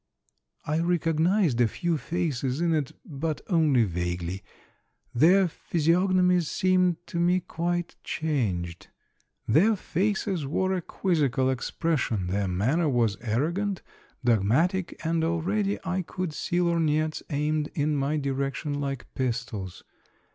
[0.65, 4.41] I recognized a few faces in it, but only vaguely;
[5.13, 8.87] their physiognomies seemed to me quite changed.
[9.47, 13.83] Their faces wore a quizzical expression, their manner was arrogant,
[14.25, 19.83] dogmatic, and already I could see lorgnettes aimed in my di rection like pistols.